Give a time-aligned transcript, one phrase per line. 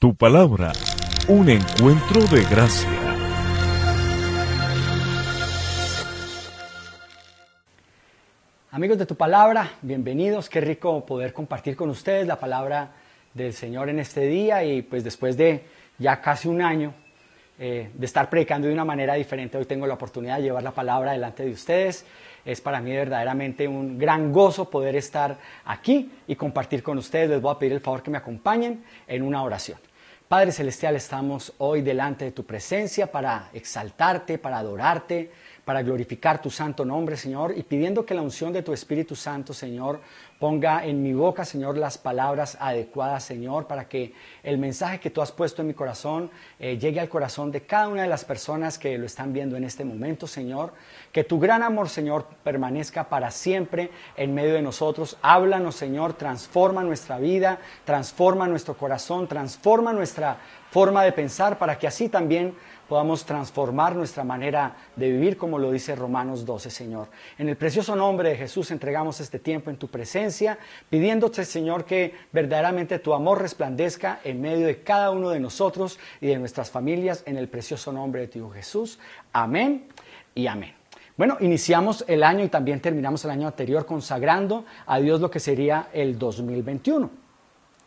[0.00, 0.72] Tu palabra,
[1.28, 2.88] un encuentro de gracia.
[8.70, 10.48] Amigos de tu palabra, bienvenidos.
[10.48, 12.92] Qué rico poder compartir con ustedes la palabra
[13.34, 15.66] del Señor en este día y pues después de
[15.98, 16.94] ya casi un año
[17.58, 20.70] eh, de estar predicando de una manera diferente, hoy tengo la oportunidad de llevar la
[20.70, 22.06] palabra delante de ustedes.
[22.42, 25.36] Es para mí verdaderamente un gran gozo poder estar
[25.66, 27.28] aquí y compartir con ustedes.
[27.28, 29.78] Les voy a pedir el favor que me acompañen en una oración.
[30.30, 35.32] Padre Celestial, estamos hoy delante de tu presencia para exaltarte, para adorarte,
[35.64, 39.52] para glorificar tu santo nombre, Señor, y pidiendo que la unción de tu Espíritu Santo,
[39.52, 40.00] Señor,
[40.38, 45.20] ponga en mi boca, Señor, las palabras adecuadas, Señor, para que el mensaje que tú
[45.20, 48.78] has puesto en mi corazón eh, llegue al corazón de cada una de las personas
[48.78, 50.72] que lo están viendo en este momento, Señor.
[51.12, 55.18] Que tu gran amor, Señor, permanezca para siempre en medio de nosotros.
[55.20, 60.38] Háblanos, Señor, transforma nuestra vida, transforma nuestro corazón, transforma nuestra
[60.70, 62.54] forma de pensar para que así también
[62.90, 67.06] podamos transformar nuestra manera de vivir, como lo dice Romanos 12, Señor.
[67.38, 70.58] En el precioso nombre de Jesús entregamos este tiempo en tu presencia,
[70.90, 76.26] pidiéndote, Señor, que verdaderamente tu amor resplandezca en medio de cada uno de nosotros y
[76.26, 78.98] de nuestras familias, en el precioso nombre de tu Jesús.
[79.32, 79.84] Amén
[80.34, 80.74] y amén.
[81.16, 85.38] Bueno, iniciamos el año y también terminamos el año anterior consagrando a Dios lo que
[85.38, 87.19] sería el 2021.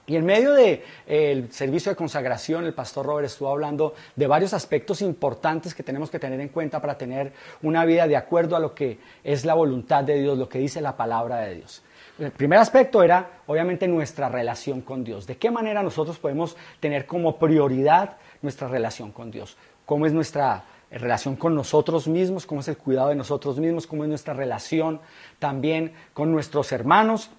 [0.06, 4.54] Y en medio del de, servicio de consagración, el pastor Robert estuvo hablando de varios
[4.54, 8.59] aspectos importantes que tenemos que tener en cuenta para tener una vida de acuerdo a
[8.59, 11.84] lo que es la voluntad de Dios, lo que dice la palabra de Dios.
[12.20, 15.26] El primer aspecto era, obviamente, nuestra relación con Dios.
[15.26, 19.58] ¿De qué manera nosotros podemos tener como prioridad nuestra relación con Dios?
[19.86, 22.46] ¿Cómo es nuestra relación con nosotros mismos?
[22.46, 23.88] ¿Cómo es el cuidado de nosotros mismos?
[23.88, 25.00] ¿Cómo es nuestra relación
[25.40, 27.31] también con nuestros hermanos?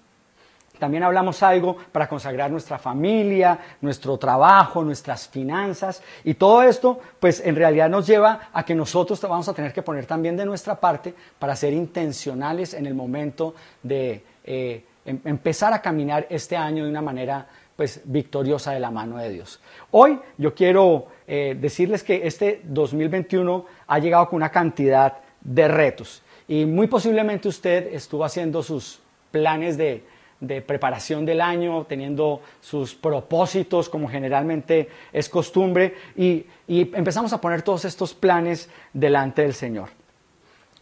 [0.79, 7.41] También hablamos algo para consagrar nuestra familia, nuestro trabajo, nuestras finanzas y todo esto, pues
[7.45, 10.79] en realidad nos lleva a que nosotros vamos a tener que poner también de nuestra
[10.79, 16.83] parte para ser intencionales en el momento de eh, em empezar a caminar este año
[16.83, 19.59] de una manera pues victoriosa de la mano de Dios.
[19.91, 26.23] Hoy yo quiero eh, decirles que este 2021 ha llegado con una cantidad de retos
[26.47, 28.99] y muy posiblemente usted estuvo haciendo sus
[29.31, 30.03] planes de
[30.39, 37.61] de preparación del año, teniendo sus propósitos como generalmente es costumbre y, empezamos a poner
[37.61, 39.89] todos estos planes delante del Señor.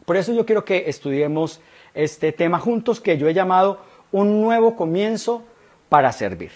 [0.05, 1.61] Por eso yo quiero que estudiemos
[1.93, 3.79] este tema juntos que yo he llamado
[4.11, 5.43] un nuevo comienzo
[5.89, 6.51] para servir.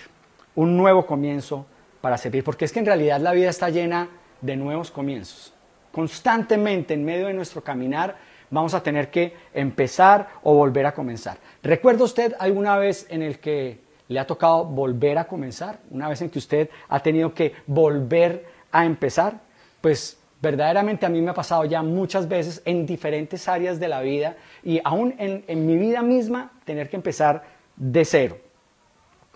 [0.56, 1.66] Un nuevo comienzo
[2.02, 4.10] para servir, porque es que en realidad la vida está llena
[4.42, 5.54] de nuevos comienzos.
[5.92, 8.18] Constantemente en medio de nuestro caminar
[8.50, 11.38] vamos a tener que empezar o volver a comenzar.
[11.64, 15.80] ¿Recuerda usted alguna vez en el que le ha tocado volver a comenzar?
[15.90, 19.40] ¿Una vez en que usted ha tenido que volver a empezar?
[19.82, 24.02] Pues verdaderamente a mí me ha pasado ya muchas veces en diferentes áreas de la
[24.02, 27.44] vida y aún en, mi vida misma tener que empezar
[27.76, 28.38] de cero.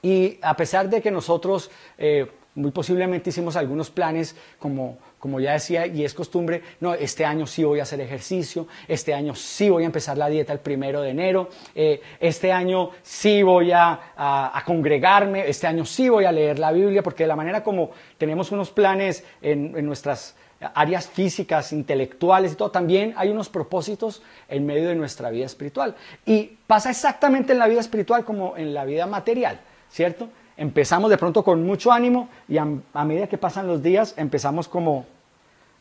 [0.01, 5.53] Y a pesar de que nosotros eh, muy posiblemente hicimos algunos planes como, como ya
[5.53, 9.69] decía y es costumbre, no, este año sí voy a hacer ejercicio, este año sí
[9.69, 14.13] voy a empezar la dieta el primero de enero, eh, este año sí voy a,
[14.17, 17.91] a, congregarme, este año sí voy a leer la Biblia, porque de la manera como
[18.17, 20.35] tenemos unos planes en, en nuestras
[20.73, 25.95] áreas físicas, intelectuales y todo, también hay unos propósitos en medio de nuestra vida espiritual.
[26.25, 29.59] Y pasa exactamente en la vida espiritual como en la vida material,
[29.91, 30.29] ¿cierto?
[30.61, 32.65] Empezamos de pronto con mucho ánimo y a,
[33.03, 35.07] medida que pasan los días empezamos como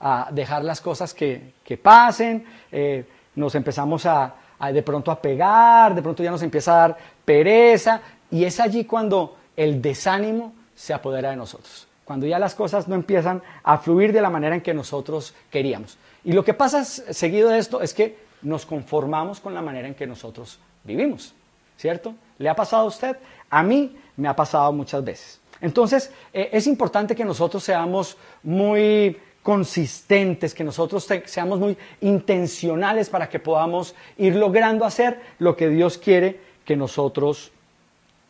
[0.01, 1.53] a dejar las cosas que,
[1.83, 3.05] pasen, eh,
[3.35, 4.35] nos empezamos a,
[4.73, 6.97] de pronto a pegar, de pronto ya nos empieza a dar
[7.27, 12.89] pereza y es allí cuando el desánimo se apodera de nosotros, cuando ya las cosas
[12.89, 15.99] no empiezan a fluir de la manera en que nosotros queríamos.
[16.25, 19.95] Y lo que pasa seguido de esto es que nos conformamos con la manera en
[19.95, 21.35] que nosotros vivimos,
[21.77, 22.15] ¿cierto?
[22.39, 23.19] ¿Le ha pasado a usted?
[23.51, 25.41] A mí me ha pasado muchas veces.
[25.61, 33.29] Entonces, eh, es importante que nosotros seamos muy consistentes, que nosotros seamos muy intencionales para
[33.29, 37.51] que podamos ir logrando hacer lo que Dios quiere que nosotros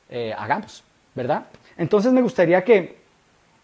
[0.09, 0.85] eh, hagamos,
[1.15, 1.47] ¿verdad?
[1.77, 3.01] Entonces me gustaría que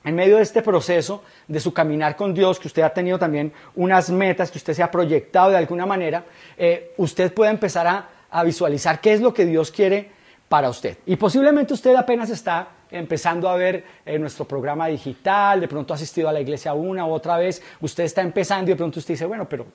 [0.05, 3.53] en medio de este proceso de su caminar con Dios, que usted ha tenido también
[3.75, 6.25] unas metas, que usted se ha proyectado de alguna manera,
[6.57, 10.16] eh, usted pueda empezar a, a visualizar qué es lo que Dios quiere
[10.49, 10.99] para usted.
[11.07, 15.97] Y posiblemente usted apenas está empezando a ver eh, nuestro programa digital, de pronto ha
[15.97, 19.15] asistido a la iglesia una u otra vez, usted está empezando y de pronto usted
[19.15, 19.67] dice, bueno, pero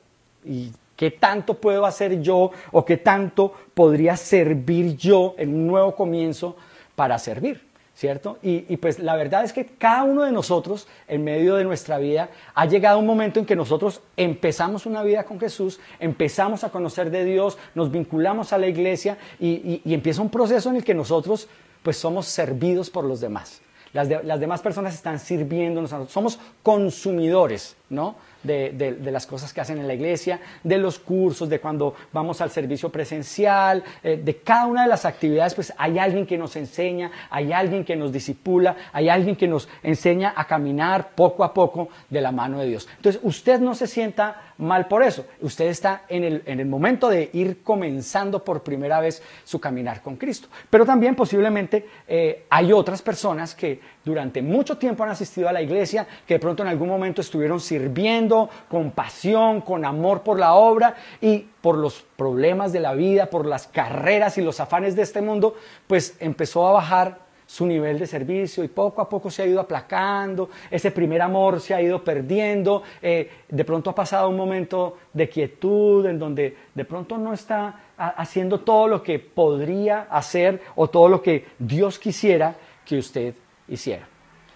[0.45, 5.95] ¿y qué tanto puedo hacer yo o qué tanto podría servir yo en un nuevo
[5.95, 6.56] comienzo
[6.95, 7.70] para servir?
[8.01, 8.39] ¿Cierto?
[8.42, 12.31] Y, pues la verdad es que cada uno de nosotros, en medio de nuestra vida,
[12.56, 17.12] ha llegado un momento en que nosotros empezamos una vida con Jesús, empezamos a conocer
[17.12, 20.95] de Dios, nos vinculamos a la iglesia y, y empieza un proceso en el que
[20.95, 21.48] nosotros
[21.83, 23.62] pues somos servidos por los demás.
[23.94, 26.13] Las, las demás personas están sirviéndonos a nosotros.
[26.13, 28.15] Somos consumidores, ¿no?
[28.43, 32.49] De, las cosas que hacen en la iglesia, de los cursos, de cuando vamos al
[32.49, 37.11] servicio presencial, eh, de cada una de las actividades, pues hay alguien que nos enseña,
[37.29, 41.89] hay alguien que nos disipula, hay alguien que nos enseña a caminar poco a poco
[42.09, 42.88] de la mano de Dios.
[42.97, 47.09] Entonces, usted no se sienta mal por eso, usted está en el, en el momento
[47.09, 50.47] de ir comenzando por primera vez su caminar con Cristo.
[50.69, 55.61] Pero también posiblemente eh, hay otras personas que durante mucho tiempo han asistido a la
[55.61, 58.30] iglesia, que de pronto en algún momento estuvieron sirviendo
[58.69, 63.45] con pasión, con amor por la obra y por los problemas de la vida, por
[63.45, 65.55] las carreras y los afanes de este mundo,
[65.87, 69.59] pues empezó a bajar su nivel de servicio y poco a poco se ha ido
[69.59, 74.97] aplacando, ese primer amor se ha ido perdiendo, eh, de pronto ha pasado un momento
[75.11, 80.87] de quietud en donde de pronto no está haciendo todo lo que podría hacer o
[80.87, 82.55] todo lo que Dios quisiera
[82.85, 83.35] que usted
[83.67, 84.07] hiciera.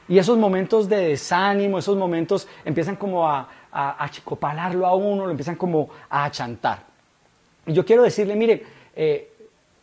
[0.07, 5.55] Y esos momentos de desánimo, esos momentos empiezan como a, a, a uno, lo empiezan
[5.55, 6.83] como a achantar.
[7.65, 8.63] Y yo quiero decirle, mire,
[8.95, 9.31] eh,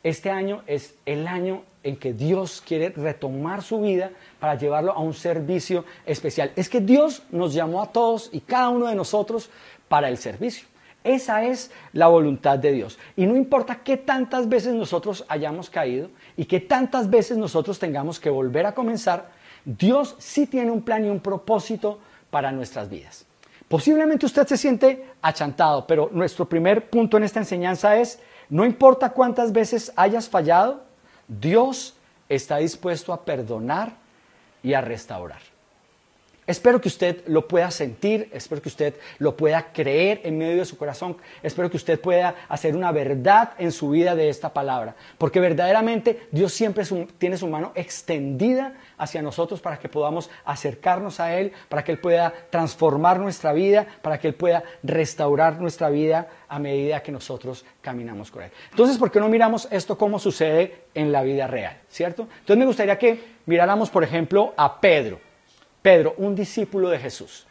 [0.02, 4.10] este año es el año en que Dios quiere retomar su vida
[4.40, 6.52] para llevarlo a un servicio especial.
[6.56, 9.50] Es que Dios nos llamó a todos y cada uno de nosotros
[9.88, 10.66] para el servicio.
[11.04, 12.98] Esa es la voluntad de Dios.
[13.16, 18.20] Y no importa qué tantas veces nosotros hayamos caído y qué tantas veces nosotros tengamos
[18.20, 19.30] que volver a comenzar,
[19.64, 21.98] Dios sí tiene un plan y un propósito
[22.30, 23.26] para nuestras vidas.
[23.72, 28.18] Posiblemente usted se siente achantado, pero nuestro primer punto en esta enseñanza es,
[28.50, 30.82] no importa cuántas veces hayas fallado,
[31.26, 31.96] Dios
[32.28, 33.94] está dispuesto a perdonar
[34.62, 35.40] y a restaurar.
[36.46, 40.64] Espero que usted lo pueda sentir, espero que usted lo pueda creer en medio de
[40.66, 44.96] su corazón, espero que usted pueda hacer una verdad en su vida de esta palabra,
[45.16, 46.84] porque verdaderamente Dios siempre
[47.16, 51.98] tiene su mano extendida hacia nosotros para que podamos acercarnos a Él, para que Él
[51.98, 57.64] pueda transformar nuestra vida, para que Él pueda restaurar nuestra vida a medida que nosotros
[57.80, 58.52] caminamos con Él.
[58.70, 61.80] Entonces, ¿por qué no miramos esto como sucede en la vida real?
[61.88, 62.22] ¿Cierto?
[62.22, 65.18] Entonces me gustaría que miráramos, por ejemplo, a Pedro.
[65.82, 67.48] Pedro, un discípulo de Jesús.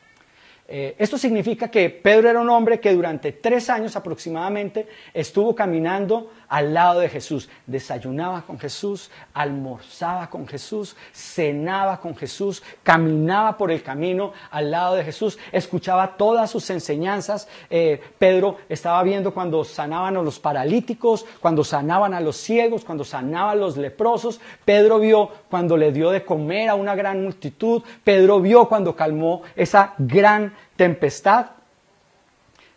[0.73, 6.31] Eh, esto significa que Pedro era un hombre que durante tres años aproximadamente estuvo caminando
[6.51, 7.49] al lado de Jesús.
[7.65, 14.95] Desayunaba con Jesús, almorzaba con Jesús, cenaba con Jesús, caminaba por el camino al lado
[14.95, 17.47] de Jesús, escuchaba todas sus enseñanzas.
[17.69, 23.05] Eh, Pedro estaba viendo cuando sanaban a los paralíticos, cuando sanaban a los ciegos, cuando
[23.05, 24.41] sanaban a los leprosos.
[24.65, 27.81] Pedro vio cuando le dio de comer a una gran multitud.
[28.03, 31.60] Pedro vio cuando calmó esa gran tempestad.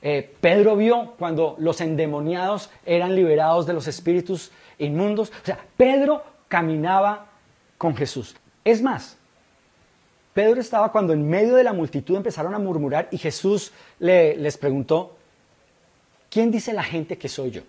[0.06, 5.31] Eh, Pedro vio cuando los endemoniados eran liberados de los espíritus inmundos.
[5.31, 7.27] O sea, Pedro caminaba
[7.79, 8.37] con Jesús.
[8.65, 9.17] Es más,
[10.35, 14.59] Pedro estaba cuando en medio de la multitud empezaron a murmurar y Jesús le, les
[14.59, 15.17] preguntó,
[16.29, 17.62] ¿quién dice la gente que soy yo?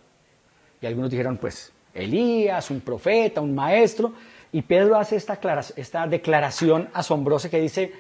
[0.82, 4.12] Y algunos dijeron, pues, Elías, un profeta, un maestro.
[4.52, 5.40] Y Pedro hace esta,
[5.78, 7.94] esta declaración asombrosa que dice,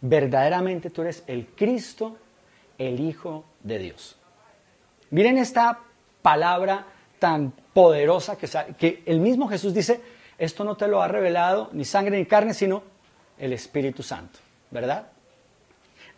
[0.00, 2.16] verdaderamente tú eres el Cristo,
[2.78, 4.16] el Hijo de Dios.
[5.10, 5.78] Miren esta
[6.22, 6.86] palabra
[7.18, 10.00] tan poderosa que, el mismo Jesús dice,
[10.38, 12.82] esto no te lo ha revelado ni sangre ni carne, sino
[13.38, 14.38] el Espíritu Santo,
[14.70, 15.06] ¿verdad?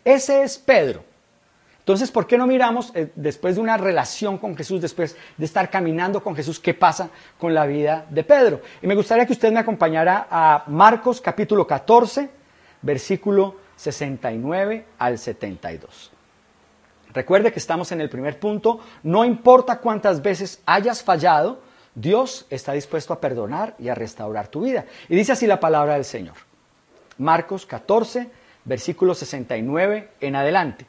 [0.03, 1.03] Ese es Pedro.
[1.79, 5.69] Entonces, ¿por qué no miramos eh, después de una relación con Jesús, después de estar
[5.69, 8.61] caminando con Jesús, qué pasa con la vida de Pedro?
[8.81, 12.27] Y me gustaría que usted me acompañara a Marcos capítulo 14,
[12.81, 16.14] versículo 69 al 72.
[17.15, 21.61] Recuerde que estamos en el primer punto, no importa cuántas veces hayas fallado,
[21.95, 24.85] Dios está dispuesto a perdonar y a restaurar tu vida.
[25.09, 26.35] Y dice así la palabra del Señor.
[27.17, 28.29] Marcos 14,
[28.65, 30.85] versículo 69 en adelante.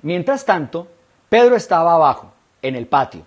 [0.00, 0.88] Mientras tanto,
[1.28, 2.32] Pedro estaba abajo,
[2.62, 3.26] en el patio.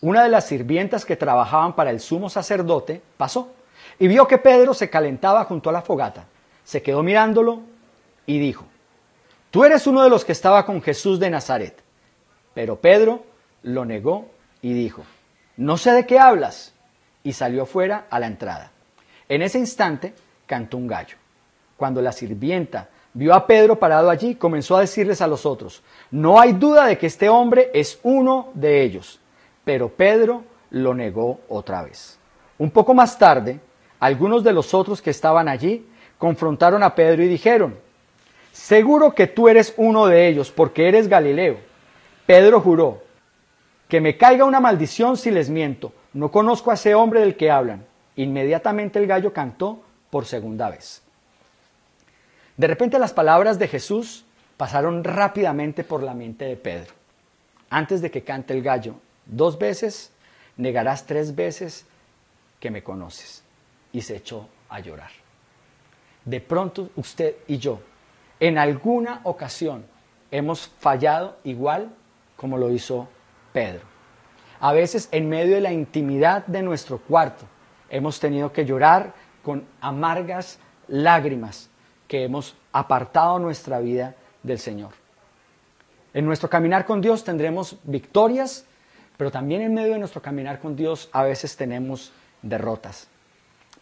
[0.00, 3.52] Una de las sirvientas que trabajaban para el sumo sacerdote pasó
[3.98, 6.26] y vio que Pedro se calentaba junto a la fogata
[6.68, 7.62] se quedó mirándolo
[8.26, 8.66] y dijo,
[9.50, 11.82] tú eres uno de los que estaba con Jesús de Nazaret.
[12.54, 13.24] Pero Pedro
[13.62, 14.26] lo negó
[14.62, 15.04] y dijo,
[15.56, 16.74] no sé de qué hablas.
[17.22, 18.70] Y salió fuera a la entrada.
[19.28, 20.14] En ese instante
[20.46, 21.16] cantó un gallo.
[21.76, 26.40] Cuando la sirvienta vio a Pedro parado allí, comenzó a decirles a los otros, no
[26.40, 29.20] hay duda de que este hombre es uno de ellos.
[29.64, 32.18] Pero Pedro lo negó otra vez.
[32.58, 33.60] Un poco más tarde,
[34.00, 35.86] algunos de los otros que estaban allí
[36.18, 37.78] confrontaron a Pedro y dijeron,
[38.58, 41.58] seguro que tú eres uno de ellos porque eres Galileo.
[42.26, 43.02] Pedro juró,
[43.88, 47.50] que me caiga una maldición si les miento, no conozco a ese hombre del que
[47.50, 47.86] hablan.
[48.16, 51.02] Inmediatamente el gallo cantó por segunda vez.
[52.56, 54.24] De repente las palabras de Jesús
[54.56, 56.92] pasaron rápidamente por la mente de Pedro.
[57.70, 60.10] Antes de que cante el gallo, dos veces
[60.56, 61.86] negarás tres veces
[62.58, 63.44] que me conoces.
[63.92, 65.12] Y se echó a llorar.
[66.24, 67.80] De pronto usted y yo,
[68.40, 69.84] en alguna ocasión,
[70.30, 71.90] hemos fallado igual
[72.36, 73.08] como lo hizo
[73.52, 73.82] Pedro.
[74.60, 77.46] A veces en medio de la intimidad de nuestro cuarto
[77.90, 81.70] hemos tenido que llorar con amargas lágrimas
[82.06, 84.90] que hemos apartado nuestra vida del Señor.
[86.14, 88.64] En nuestro caminar con Dios tendremos victorias,
[89.16, 93.08] pero también en medio de nuestro caminar con Dios a veces tenemos derrotas.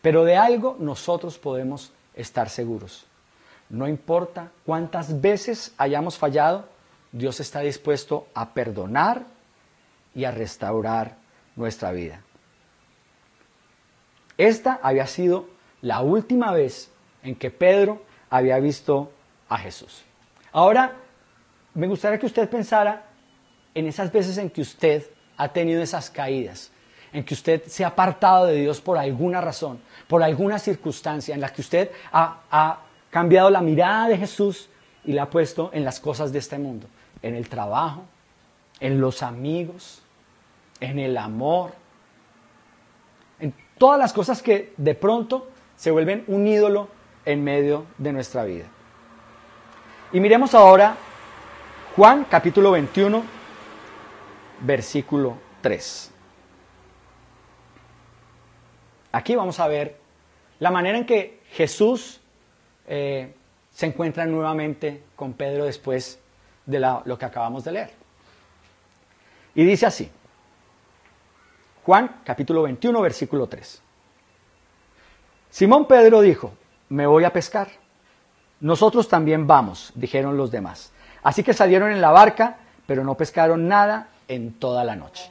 [0.02, 3.06] Pero de algo nosotros podemos estar seguros.
[3.68, 6.68] No importa cuántas veces hayamos fallado,
[7.12, 9.24] Dios está dispuesto a perdonar
[10.14, 11.16] y a restaurar
[11.56, 12.20] nuestra vida.
[14.38, 15.48] Esta había sido
[15.82, 16.90] la última vez
[17.22, 19.12] en que Pedro había visto
[19.48, 20.02] a Jesús.
[20.52, 20.96] Ahora,
[21.74, 23.04] me gustaría que usted pensara
[23.74, 25.06] en esas veces en que usted
[25.36, 26.70] ha tenido esas caídas,
[27.12, 31.40] en que usted se ha apartado de Dios por alguna razón, por alguna circunstancia, en
[31.40, 34.68] la que usted ha, ha cambiado la mirada de Jesús
[35.04, 36.86] y la ha puesto en las cosas de este mundo,
[37.22, 38.04] en el trabajo,
[38.80, 40.02] en los amigos,
[40.80, 41.72] en el amor,
[43.40, 46.88] en todas las cosas que de pronto se vuelven un ídolo
[47.24, 48.66] en medio de nuestra vida.
[50.12, 50.96] Y miremos ahora
[51.96, 53.22] Juan capítulo 21,
[54.60, 56.12] versículo 3.
[59.12, 59.98] Aquí vamos a ver
[60.58, 62.20] la manera en que Jesús
[62.86, 63.34] eh,
[63.72, 66.18] se encuentra nuevamente con Pedro después
[66.64, 67.90] de lo que acabamos de leer.
[69.54, 70.10] Y dice así,
[71.84, 73.82] Juan capítulo 21, versículo 3.
[75.50, 76.52] Simón Pedro dijo,
[76.88, 77.68] me voy a pescar.
[78.60, 80.92] Nosotros también vamos, dijeron los demás.
[81.22, 85.30] Así que salieron en la barca, pero no pescaron nada en toda la noche.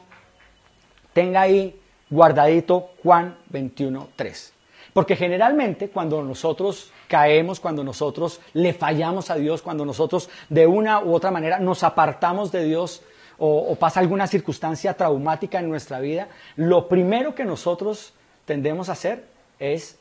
[1.13, 4.54] Tenga ahí guardadito Juan 21, 3.
[4.95, 11.01] Porque generalmente cuando nosotros caemos, cuando nosotros le fallamos a Dios, cuando nosotros de una
[11.01, 13.01] u otra manera nos apartamos de Dios,
[13.37, 18.13] o, pasa alguna circunstancia traumática en nuestra vida, lo primero que nosotros
[18.45, 19.25] tendemos a hacer
[19.59, 19.99] es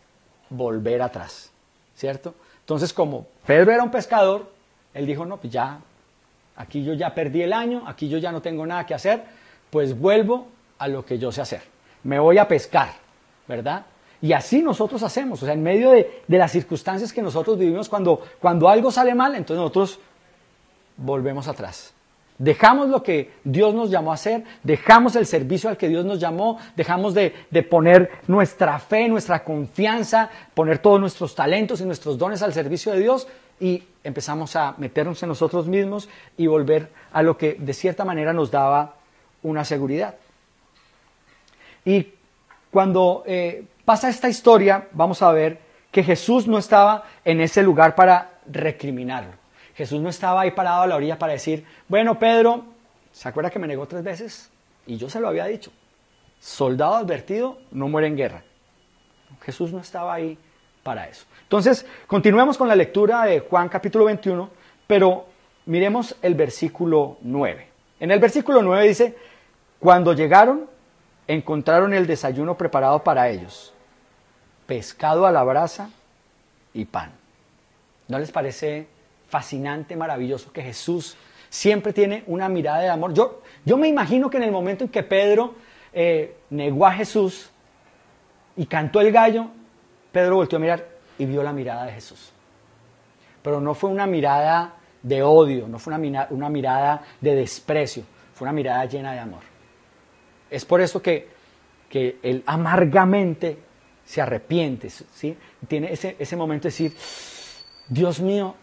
[0.49, 1.51] volver atrás,
[1.97, 2.37] ¿cierto?
[2.61, 4.49] Entonces, como Pedro era un pescador,
[4.95, 5.81] él dijo, no, pues ya,
[6.55, 9.25] aquí yo ya perdí el año, aquí yo ya no tengo nada que hacer,
[9.71, 10.47] pues vuelvo
[10.79, 11.63] a lo que yo sé hacer.
[12.05, 12.91] Me voy a pescar,
[13.49, 13.87] ¿verdad?
[14.25, 17.90] Y así nosotros hacemos, o sea, en medio de, de las circunstancias que nosotros vivimos,
[17.90, 20.00] cuando, cuando algo sale mal, entonces nosotros
[20.97, 21.93] volvemos atrás.
[22.38, 26.21] Dejamos lo que Dios nos llamó a hacer, dejamos el servicio al que Dios nos
[26.21, 27.35] llamó, dejamos de,
[27.69, 33.00] poner nuestra fe, nuestra confianza, poner todos nuestros talentos y nuestros dones al servicio de
[33.00, 33.28] Dios
[33.61, 38.33] y empezamos a meternos en nosotros mismos y volver a lo que de cierta manera
[38.33, 38.95] nos daba
[39.43, 40.14] una seguridad.
[41.85, 42.09] Y
[42.71, 45.61] cuando eh, pasa esta historia, vamos a ver
[45.91, 49.33] que Jesús no estaba en ese lugar para recriminarlo.
[49.75, 52.64] Jesús no estaba ahí parado a la orilla para decir, bueno, Pedro,
[53.12, 54.50] ¿se acuerda que me negó tres veces?
[54.87, 55.73] Y yo se lo había dicho.
[56.38, 58.45] Soldado advertido no muere en guerra.
[59.43, 60.38] Jesús no estaba ahí
[60.83, 61.26] para eso.
[61.43, 64.49] Entonces, continuemos con la lectura de Juan capítulo 21,
[64.87, 65.26] pero
[65.67, 67.69] miremos el versículo 9.
[68.00, 69.17] En el versículo 9 dice,
[69.81, 70.67] cuando llegaron,
[71.26, 73.74] encontraron el desayuno preparado para ellos,
[74.66, 75.90] pescado a la brasa
[76.73, 77.12] y pan.
[78.09, 78.87] ¿No les parece
[79.28, 81.16] fascinante, maravilloso, que Jesús
[81.54, 83.14] siempre tiene una mirada de amor.
[83.14, 85.54] Yo, yo me imagino que en el momento en que Pedro
[85.92, 87.50] eh, negó a Jesús
[88.56, 89.47] y cantó el gallo,
[90.11, 92.33] Pedro volteó a mirar y vio la mirada de Jesús.
[93.42, 98.04] Pero no fue una mirada de odio, no fue una, una mirada de desprecio,
[98.35, 99.42] fue una mirada llena de amor.
[100.50, 101.28] Es por eso que,
[101.88, 103.59] que él amargamente
[104.04, 105.37] se arrepiente, ¿sí?
[105.66, 106.96] tiene ese, ese momento de decir,
[107.88, 108.54] Dios mío,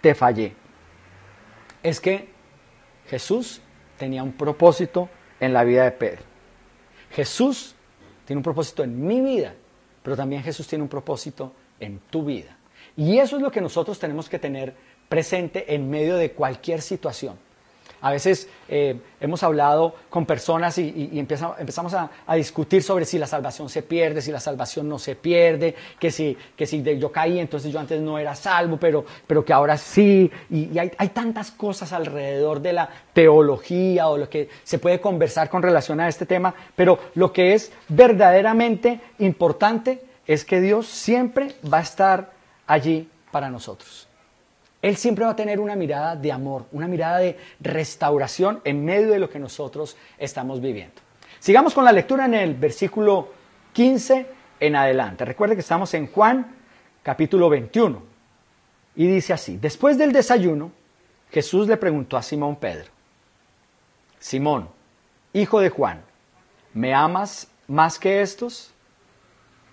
[0.00, 0.54] te fallé.
[1.82, 2.28] Es que
[3.06, 3.60] Jesús
[3.96, 5.08] tenía un propósito
[5.40, 6.22] en la vida de Pedro.
[7.12, 7.74] Jesús
[8.24, 9.54] tiene un propósito en mi vida,
[10.02, 12.56] pero también Jesús tiene un propósito en tu vida.
[12.96, 14.74] Y eso es lo que nosotros tenemos que tener
[15.08, 17.38] presente en medio de cualquier situación.
[18.00, 23.68] A veces eh, hemos hablado con personas y, empezamos a, discutir sobre si la salvación
[23.68, 27.72] se pierde, si la salvación no se pierde, que si, que si yo caí, entonces
[27.72, 30.30] yo antes no era salvo, pero, pero que ahora sí.
[30.50, 35.48] Y, hay, hay, tantas cosas alrededor de la teología o lo que se puede conversar
[35.48, 41.54] con relación a este tema, pero lo que es verdaderamente importante es que Dios siempre
[41.72, 42.32] va a estar
[42.66, 44.05] allí para nosotros.
[44.86, 49.10] Él siempre va a tener una mirada de amor, una mirada de restauración en medio
[49.10, 51.02] de lo que nosotros estamos viviendo.
[51.40, 53.32] Sigamos con la lectura en el versículo
[53.72, 54.28] 15
[54.60, 55.24] en adelante.
[55.24, 56.54] Recuerde que estamos en Juan
[57.02, 58.00] capítulo 21.
[58.94, 60.70] Y dice así, después del desayuno,
[61.32, 62.92] Jesús le preguntó a Simón Pedro,
[64.20, 64.68] Simón,
[65.32, 66.00] hijo de Juan,
[66.74, 68.70] ¿me amas más que estos?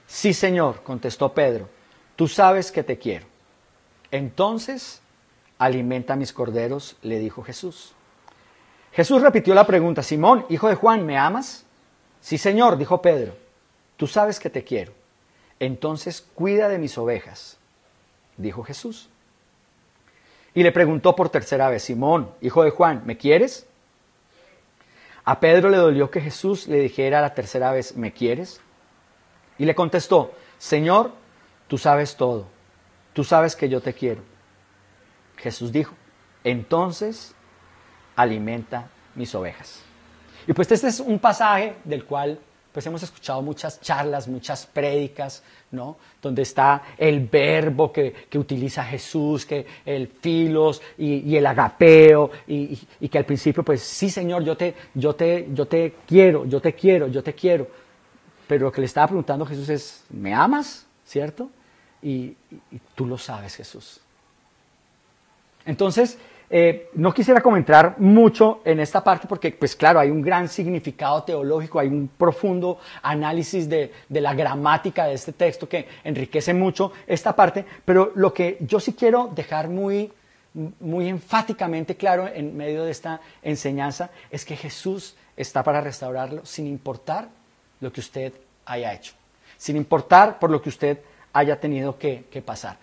[0.08, 1.70] Sí, Señor, contestó Pedro,
[2.16, 3.28] tú sabes que te quiero.
[4.10, 5.03] Entonces
[5.58, 7.94] Alimenta mis corderos, le dijo Jesús.
[8.92, 11.66] Jesús repitió la pregunta, Simón, hijo de Juan, ¿me amas?
[12.22, 13.36] Sí, Señor, dijo Pedro,
[13.98, 14.94] tú sabes que te quiero.
[15.60, 17.58] Entonces cuida de mis ovejas,
[18.38, 19.10] dijo Jesús.
[20.54, 23.66] Y le preguntó por tercera vez, Simón, hijo de Juan, ¿me quieres?
[25.26, 28.62] A Pedro le dolió que Jesús le dijera la tercera vez, ¿me quieres?
[29.58, 31.12] Y le contestó, Señor,
[31.68, 32.46] tú sabes todo,
[33.14, 34.22] tú sabes que yo te quiero.
[35.44, 35.94] Jesús dijo,
[36.46, 37.36] entonces
[38.16, 39.82] alimenta mis ovejas.
[40.48, 42.40] Y pues este es un pasaje del cual
[42.72, 45.98] pues hemos escuchado muchas charlas, muchas prédicas, ¿no?
[46.22, 52.76] Donde está el verbo que, utiliza Jesús, que el filos y, el agapeo, y,
[53.10, 56.74] que al principio, pues sí, Señor, yo te, yo, te, yo te quiero, yo te
[56.74, 57.68] quiero, yo te quiero.
[58.48, 60.88] Pero lo que le estaba preguntando Jesús es, ¿me amas?
[61.06, 61.50] ¿Cierto?
[62.02, 62.36] y
[62.96, 64.03] tú lo sabes, Jesús.
[65.66, 66.18] Entonces,
[66.56, 71.24] eh, no quisiera comentar mucho en esta parte porque, pues claro, hay un gran significado
[71.24, 77.36] teológico, hay un profundo análisis de, la gramática de este texto que enriquece mucho esta
[77.36, 80.12] parte, pero lo que yo sí quiero dejar muy,
[80.54, 86.68] muy enfáticamente claro en medio de esta enseñanza es que Jesús está para restaurarlo sin
[86.68, 87.30] importar
[87.80, 88.32] lo que usted
[88.66, 89.14] haya hecho,
[89.58, 91.00] sin importar por lo que usted
[91.34, 92.78] haya tenido que pasar.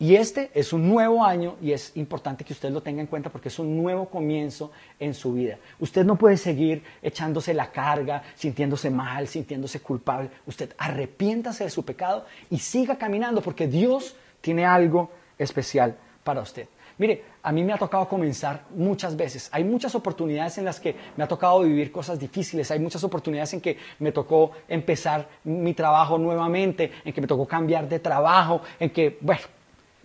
[0.00, 3.28] Y este es un nuevo año y es importante que usted lo tenga en cuenta
[3.28, 5.58] porque es un nuevo comienzo en su vida.
[5.78, 10.30] Usted no puede seguir echándose la carga, sintiéndose mal, sintiéndose culpable.
[10.46, 16.66] Usted arrepiéntase de su pecado y siga caminando porque Dios tiene algo especial para usted.
[16.96, 19.50] Mire, a mí me ha tocado comenzar muchas veces.
[19.52, 22.70] Hay muchas oportunidades en las que me ha tocado vivir cosas difíciles.
[22.70, 27.46] Hay muchas oportunidades en que me tocó empezar mi trabajo nuevamente, en que me tocó
[27.46, 29.42] cambiar de trabajo, en que, bueno,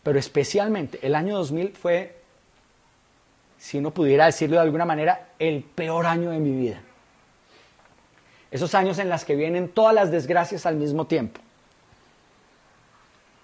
[0.06, 2.16] pero especialmente el año 2000 fue,
[3.58, 6.80] si uno pudiera decirlo de alguna manera, el peor año de mi vida.
[8.52, 11.42] Esos años en los que vienen todas las desgracias al mismo tiempo.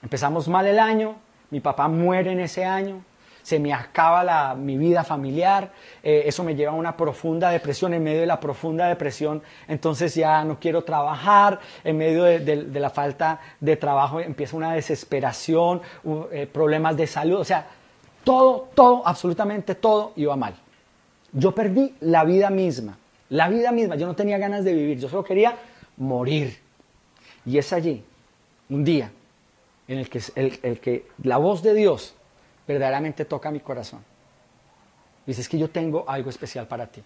[0.03, 1.15] Empezamos mal el año,
[1.49, 3.03] mi papá muere en ese año,
[3.43, 5.71] se me acaba la, mi vida familiar,
[6.03, 10.15] eh, eso me lleva a una profunda depresión, en medio de la profunda depresión, entonces
[10.15, 15.81] ya no quiero trabajar, en medio de, la falta de trabajo empieza una desesperación,
[16.31, 17.67] eh, problemas de salud, o sea,
[18.23, 20.55] todo, todo, absolutamente todo iba mal.
[21.33, 22.97] Yo perdí la vida misma,
[23.29, 25.55] la vida misma, yo no tenía ganas de vivir, yo solo quería
[25.97, 26.59] morir.
[27.45, 28.03] Y es allí,
[28.69, 29.11] un día,
[29.87, 32.15] en el que, el que la voz de Dios
[32.67, 34.03] verdaderamente toca mi corazón.
[35.25, 37.03] Dice, es que yo tengo algo especial para ti.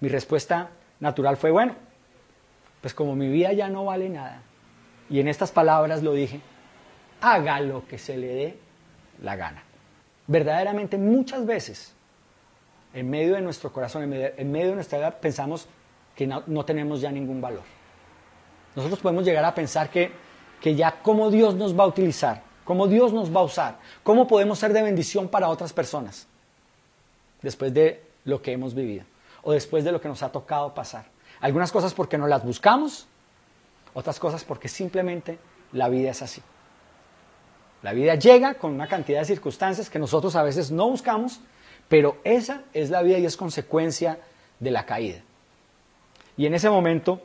[0.00, 1.74] Mi respuesta natural fue, bueno,
[2.80, 4.42] pues como mi vida ya no vale nada,
[5.08, 6.40] y en estas palabras lo dije,
[7.20, 8.58] haga lo que se le dé
[9.22, 9.62] la gana.
[10.26, 11.94] Verdaderamente muchas veces,
[12.92, 15.68] en medio de nuestro corazón, en medio, de nuestra vida, pensamos
[16.14, 17.62] que no, tenemos ya ningún valor.
[18.74, 20.10] Nosotros podemos llegar a pensar que,
[20.60, 24.26] que ya cómo Dios nos va a utilizar, cómo Dios nos va a usar, cómo
[24.26, 26.26] podemos ser de bendición para otras personas
[27.40, 29.06] después de lo que hemos vivido
[29.42, 31.06] o después de lo que nos ha tocado pasar.
[31.40, 33.06] Algunas cosas porque no las buscamos,
[33.94, 35.38] otras cosas porque simplemente
[35.72, 36.42] la vida es así.
[37.82, 41.40] La vida llega con una cantidad de circunstancias que nosotros a veces no buscamos,
[41.88, 44.18] pero esa es la vida y es consecuencia
[44.58, 45.20] de la caída.
[46.36, 47.20] Y en ese momento,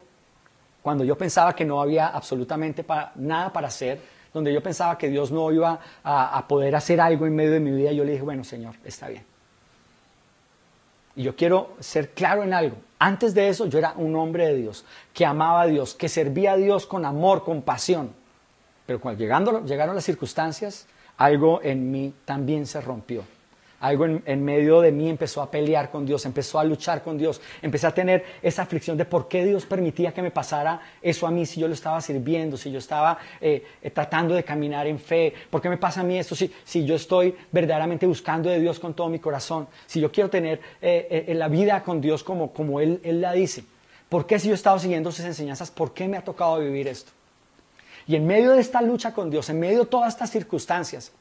[0.84, 4.00] cuando yo pensaba que no había absolutamente nada para hacer,
[4.34, 7.72] donde yo pensaba que Dios no iba a, poder hacer algo en medio de mi
[7.72, 9.26] vida, yo le dije, bueno, Señor, está bien.
[11.16, 12.78] Y yo quiero ser claro en algo.
[13.00, 16.54] Antes de eso yo era un hombre de Dios, que amaba a Dios, que servía
[16.54, 18.14] a Dios con amor, con pasión.
[18.86, 23.24] Pero cuando llegando, llegaron las circunstancias, algo en mí también se rompió.
[23.82, 27.42] Algo en, medio de mí empezó a pelear con Dios, empezó a luchar con Dios,
[27.62, 31.32] empecé a tener esa aflicción de por qué Dios permitía que me pasara eso a
[31.32, 35.00] mí si yo lo estaba sirviendo, si yo estaba eh, eh, tratando de caminar en
[35.00, 38.60] fe, por qué me pasa a mí esto si, si yo estoy verdaderamente buscando de
[38.60, 42.54] Dios con todo mi corazón, si yo quiero tener eh, la vida con Dios como,
[42.54, 43.64] como él, él la dice,
[44.10, 46.88] por qué si yo he estado siguiendo sus enseñanzas, por qué me ha tocado vivir
[46.88, 47.12] esto.
[48.08, 51.12] Y en medio de esta lucha con Dios, en medio de todas estas circunstancias,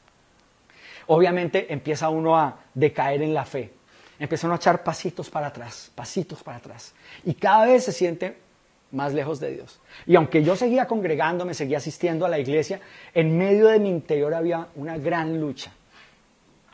[1.07, 3.73] obviamente empieza uno a decaer en la fe.
[4.19, 6.93] Empieza uno a echar pasitos para atrás, pasitos para atrás.
[7.25, 8.37] Y cada vez se siente
[8.91, 9.79] más lejos de Dios.
[10.05, 12.79] Y aunque yo seguía congregándome, seguía asistiendo a la iglesia,
[13.13, 15.71] en medio de mi interior había una gran lucha.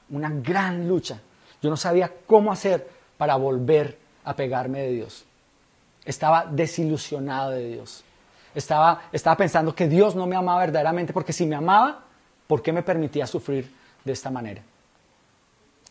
[0.09, 1.21] Una gran lucha.
[1.61, 2.87] Yo no sabía cómo hacer
[3.17, 5.25] para volver a pegarme de Dios.
[6.05, 8.03] Estaba desilusionado de Dios.
[8.55, 12.03] Estaba, estaba pensando que Dios no me amaba verdaderamente, porque si me amaba,
[12.47, 13.71] ¿por qué me permitía sufrir
[14.07, 14.63] de esta manera.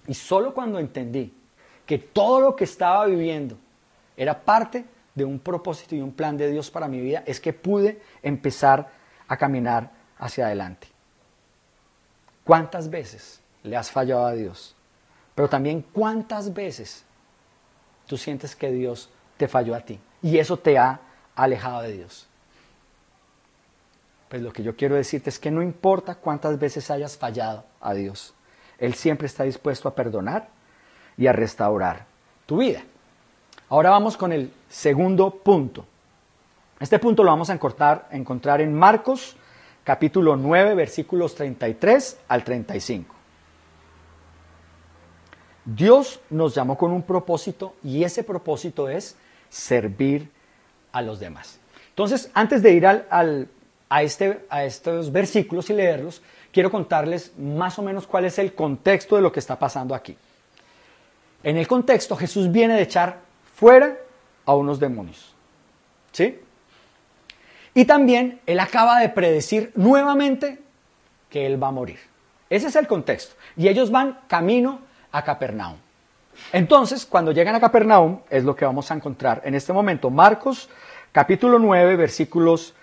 [0.09, 1.33] Y solo cuando entendí
[1.87, 3.57] que todo lo que estaba viviendo
[4.17, 7.53] era parte de un propósito y un plan de Dios para mi vida, es que
[7.53, 8.91] pude empezar
[9.29, 10.89] a caminar hacia adelante.
[12.45, 14.77] ¿Cuántas veces le has fallado a Dios?
[15.35, 17.05] Pero también cuántas veces
[18.07, 21.01] tú sientes que Dios te falló a ti y eso te ha
[21.35, 22.29] alejado de Dios.
[24.37, 27.95] Pues lo que yo quiero decirte es que no importa cuántas veces hayas fallado a
[27.95, 28.35] Dios,
[28.77, 30.49] Él siempre está dispuesto a perdonar
[31.17, 32.05] y a restaurar
[32.45, 32.83] tu vida.
[33.71, 35.87] Ahora vamos con el segundo punto.
[36.79, 39.39] Este punto lo vamos a encontrar, encontrar en Marcos
[39.85, 43.15] capítulo 9 versículos 33 al 35.
[45.65, 49.17] Dios nos llamó con un propósito y ese propósito es
[49.49, 50.31] servir
[50.93, 51.59] a los demás.
[51.89, 53.49] Entonces, antes de ir al, al
[53.89, 56.23] a, este, a estos versículos y leerlos,
[56.53, 60.17] quiero contarles más o menos cuál es el contexto de lo que está pasando aquí.
[61.43, 63.21] En el contexto, Jesús viene de echar
[63.55, 63.97] fuera
[64.45, 65.35] a unos demonios.
[66.13, 66.41] ¿Sí?
[67.75, 70.59] Y también Él acaba de predecir nuevamente
[71.29, 71.99] que Él va a morir.
[72.49, 73.35] Ese es el contexto.
[73.57, 74.81] Y ellos van camino
[75.13, 75.77] a Capernaum.
[76.53, 80.11] Entonces, cuando llegan a Capernaum, es lo que vamos a encontrar en este momento.
[80.11, 80.69] Marcos
[81.13, 82.75] capítulo 9, versículos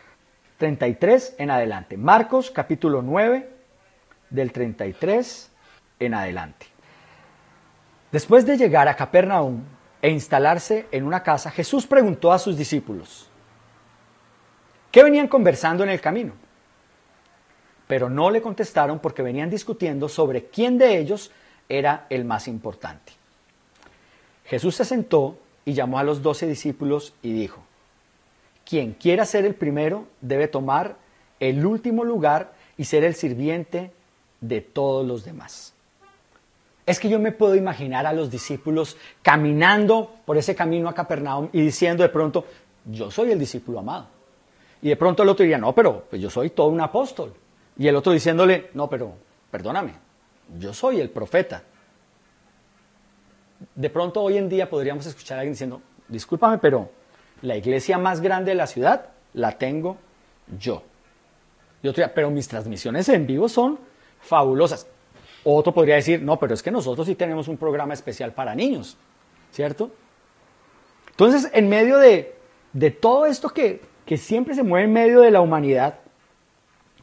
[0.63, 1.97] 33 en adelante.
[1.97, 3.49] Marcos capítulo 9
[4.29, 5.51] del 33
[5.99, 6.67] en adelante.
[8.13, 9.61] Después de llegar a Capernaum
[10.01, 13.29] e instalarse en una casa, Jesús preguntó a sus discípulos,
[14.89, 16.31] ¿qué venían conversando en el camino?
[17.85, 21.29] Pero no le contestaron porque venían discutiendo sobre quién de ellos
[21.67, 23.11] era el más importante.
[24.45, 27.61] Jesús se sentó y llamó a los doce discípulos y dijo,
[28.65, 30.97] quien quiera ser el primero debe tomar
[31.39, 33.91] el último lugar y ser el sirviente
[34.41, 35.73] de todos los demás.
[36.85, 41.49] Es que yo me puedo imaginar a los discípulos caminando por ese camino a Capernaum
[41.53, 42.45] y diciendo de pronto,
[42.85, 44.07] yo soy el discípulo amado.
[44.81, 47.33] Y de pronto el otro diría, no, pero pues yo soy todo un apóstol.
[47.77, 49.13] Y el otro diciéndole, no, pero
[49.49, 49.93] perdóname,
[50.59, 51.63] yo soy el profeta.
[53.75, 56.89] De pronto hoy en día podríamos escuchar a alguien diciendo, discúlpame, pero
[57.43, 59.97] la iglesia más grande de la ciudad la tengo
[60.57, 60.81] yo.
[61.83, 63.77] Y otro pero mis transmisiones en vivo son
[64.21, 64.87] fabulosas.
[65.43, 68.97] Otro podría decir, no, pero es que nosotros sí tenemos un programa especial para niños,
[69.51, 69.91] ¿cierto?
[71.11, 72.33] Entonces, en medio de,
[73.01, 75.99] todo esto que, que siempre se mueve en medio de la humanidad,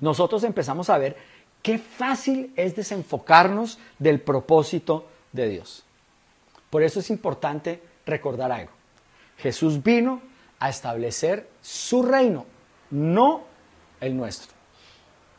[0.01, 1.17] nosotros empezamos a ver
[1.63, 5.85] qué fácil es desenfocarnos del propósito de Dios.
[6.71, 8.73] Por eso es importante recordar algo.
[9.37, 10.30] Jesús vino
[10.61, 12.47] a establecer su reino,
[12.91, 13.43] no
[14.01, 14.53] el nuestro.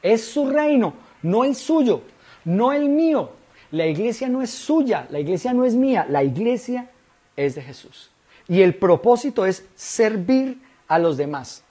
[0.01, 2.01] Es su reino, no el suyo,
[2.43, 3.31] no el mío.
[3.71, 6.89] La iglesia no es suya, la iglesia no es mía, la iglesia
[7.37, 8.09] es de Jesús.
[8.47, 11.63] Y el propósito es servir a los demás.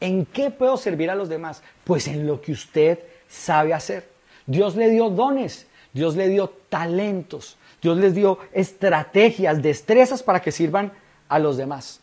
[0.00, 1.62] ¿En qué puedo servir a los demás?
[1.84, 4.08] Pues en lo que usted sabe hacer.
[4.46, 10.52] Dios le dio dones, Dios le dio talentos, Dios les dio estrategias, destrezas para que
[10.52, 10.92] sirvan
[11.28, 12.00] a los demás.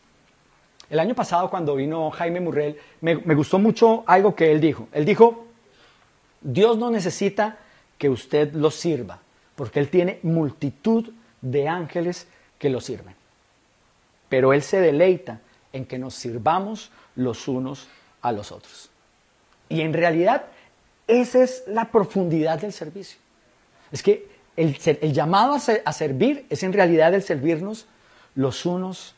[0.90, 4.88] El año pasado cuando vino Jaime Murrell, me, gustó mucho algo que él dijo.
[4.92, 5.46] Él dijo,
[6.42, 7.58] Dios no necesita
[7.98, 9.20] que usted lo sirva,
[9.56, 12.28] porque Él tiene multitud de ángeles
[12.60, 13.16] que lo sirven.
[14.30, 15.40] Pero Él se deleita
[15.74, 17.88] en que nos sirvamos los unos
[18.22, 18.90] a los otros.
[19.70, 20.46] Y en realidad,
[21.08, 23.20] esa es la profundidad del servicio.
[23.92, 24.78] Es que el,
[25.14, 27.88] llamado a, a servir es en realidad el servirnos
[28.36, 29.16] los unos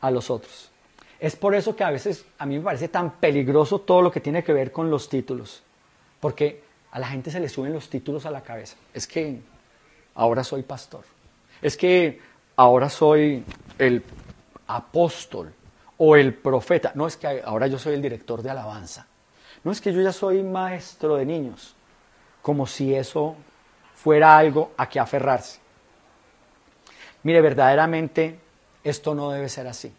[0.00, 0.70] a los otros.
[1.20, 4.20] Es por eso que a veces a mí me parece tan peligroso todo lo que
[4.20, 5.62] tiene que ver con los títulos,
[6.20, 8.76] porque a la gente se le suben los títulos a la cabeza.
[8.94, 9.40] Es que
[10.14, 11.04] ahora soy pastor.
[11.60, 12.20] Es que
[12.56, 13.44] ahora soy
[13.78, 14.04] el
[14.68, 15.52] apóstol
[15.96, 16.92] o el profeta.
[16.94, 19.06] No es que ahora yo soy el director de alabanza.
[19.64, 21.74] No es que yo ya soy maestro de niños.
[22.42, 23.36] Como si eso
[23.94, 25.58] fuera algo a que aferrarse.
[27.24, 28.38] Mire, verdaderamente
[28.84, 29.92] esto no debe ser así.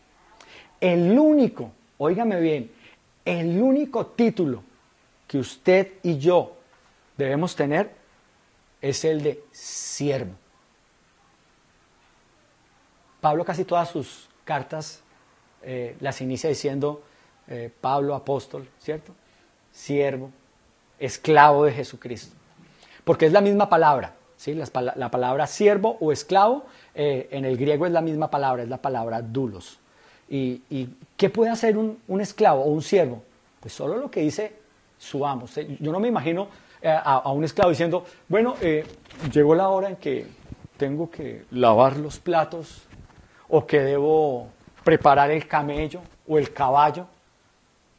[0.80, 2.72] El único, óigame bien,
[3.26, 4.64] el único título
[5.28, 6.56] que usted y yo
[7.18, 7.92] debemos tener
[8.82, 10.32] es el de siervo.
[13.22, 15.02] Pablo casi todas sus cartas
[15.62, 17.04] eh, las inicia diciendo
[17.48, 19.14] eh, Pablo apóstol, ¿cierto?
[19.72, 20.32] Siervo,
[20.98, 22.36] esclavo de Jesucristo.
[23.04, 24.54] Porque es la misma palabra, ¿sí?
[24.54, 26.66] La, palabra siervo o esclavo
[26.96, 29.79] eh, en el griego es la misma palabra, es la palabra dulos.
[30.30, 33.24] ¿Y, qué puede hacer un, esclavo o un siervo?
[33.60, 34.54] Pues solo lo que dice
[34.98, 35.46] su amo.
[35.80, 36.48] Yo no me imagino
[36.84, 38.56] a, a, un esclavo diciendo, bueno,
[39.32, 40.28] llegó la hora en que
[40.78, 42.84] tengo que lavar los platos
[43.50, 44.48] o que debo
[44.84, 47.08] preparar el camello o el caballo.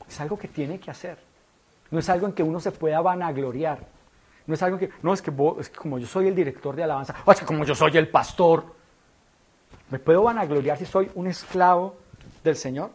[0.08, 1.18] Es algo que tiene que hacer.
[1.90, 3.78] No es algo en que uno se pueda vanagloriar.
[4.46, 6.84] No es algo que, no, es que, es que como yo soy el director de
[6.84, 8.64] alabanza, o es que como yo soy el pastor,
[9.90, 11.96] ¿me puedo vanagloriar si soy un esclavo
[12.42, 12.90] del Señor?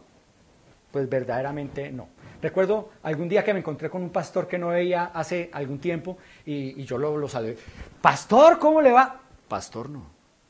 [0.90, 2.08] Pues verdaderamente no.
[2.40, 6.18] Recuerdo algún día que me encontré con un pastor que no veía hace algún tiempo
[6.44, 7.56] y, yo lo, lo saludé.
[8.00, 9.20] Pastor, ¿cómo le va?
[9.48, 10.04] Pastor no,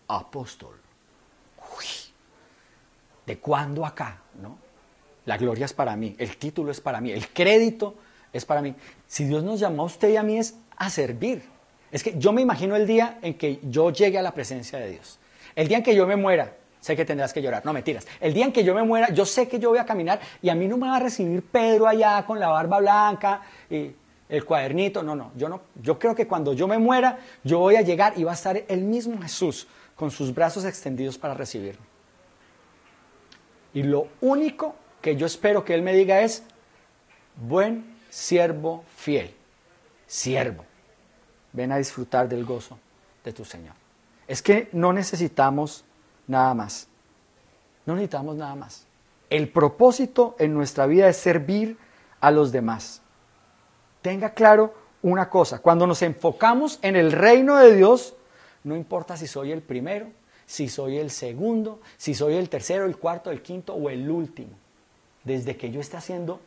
[0.08, 0.86] apóstol.
[3.26, 4.22] ¿de cuándo acá?
[4.40, 4.56] ¿No?
[5.26, 7.96] La gloria es para mí, el título es para mí, el crédito
[8.32, 8.74] es para mí.
[9.08, 11.42] Si Dios nos llamó a usted y a mí es a servir.
[11.90, 14.90] Es que yo me imagino el día en que yo llegue a la presencia de
[14.90, 15.18] Dios.
[15.56, 17.64] El día en que yo me muera, sé que tendrás que llorar.
[17.64, 18.06] No, mentiras.
[18.20, 20.48] El día en que yo me muera, yo sé que yo voy a caminar y
[20.48, 23.90] a mí no me va a recibir Pedro allá con la barba blanca y
[24.28, 25.02] el cuadernito.
[25.02, 25.32] No, no.
[25.36, 25.62] Yo no.
[25.82, 28.62] Yo creo que cuando yo me muera, yo voy a llegar y va a estar
[28.68, 31.84] el mismo Jesús con sus brazos extendidos para recibirme.
[33.74, 36.42] Y lo único que yo espero que Él me diga es,
[37.36, 39.34] buen siervo fiel,
[40.06, 40.64] siervo,
[41.52, 42.78] ven a disfrutar del gozo
[43.24, 43.74] de tu Señor.
[44.26, 45.84] Es que no necesitamos
[46.26, 46.88] nada más.
[47.84, 48.86] No necesitamos nada más.
[49.30, 51.78] El propósito en nuestra vida es servir
[52.20, 53.02] a los demás.
[54.02, 58.14] Tenga claro una cosa, cuando nos enfocamos en el reino de Dios,
[58.64, 60.08] no importa si soy el primero,
[60.46, 64.50] si soy el segundo, si soy el tercero, el cuarto, el quinto o el último.
[65.24, 66.40] Desde que yo esté haciendo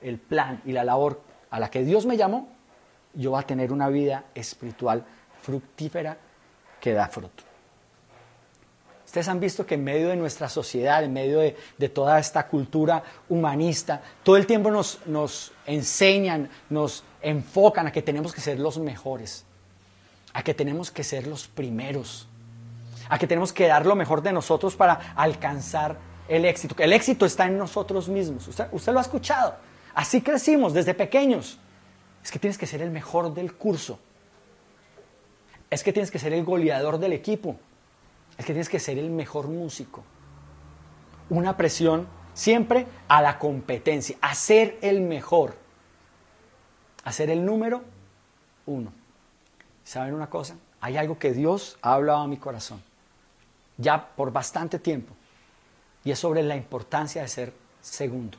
[0.00, 2.48] el plan y la labor a la que Dios me llamó,
[3.14, 5.04] yo voy a tener una vida espiritual
[5.42, 6.16] fructífera
[6.80, 7.51] que da fruto.
[9.12, 13.02] Ustedes han visto que en medio de nuestra sociedad, en medio de, toda esta cultura
[13.28, 18.78] humanista, todo el tiempo nos, nos enseñan, nos enfocan a que tenemos que ser los
[18.78, 19.44] mejores,
[20.32, 22.26] a que tenemos que ser los primeros,
[23.10, 26.74] a que tenemos que dar lo mejor de nosotros para alcanzar el éxito.
[26.78, 28.48] El éxito está en nosotros mismos.
[28.48, 29.56] Usted, lo ha escuchado.
[29.92, 31.58] Así crecimos desde pequeños.
[32.24, 33.98] Es que tienes que ser el mejor del curso.
[35.68, 37.58] Es que tienes que ser el goleador del equipo.
[38.38, 40.02] Es que tienes que ser el mejor músico.
[41.30, 45.56] Una presión siempre a la competencia, a ser el mejor,
[47.04, 47.82] a ser el número
[48.66, 48.92] uno.
[49.84, 50.56] ¿Saben una cosa?
[50.80, 52.82] Hay algo que Dios ha hablado a mi corazón
[53.76, 55.14] ya por bastante tiempo,
[56.04, 58.38] y es sobre la importancia de ser segundo,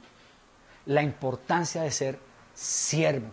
[0.86, 2.20] la importancia de ser
[2.54, 3.28] siervo,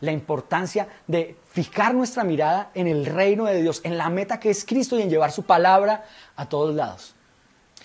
[0.00, 4.50] la importancia de fijar nuestra mirada en el reino de Dios, en la meta que
[4.50, 6.04] es Cristo y en llevar su palabra
[6.36, 7.14] a todos lados.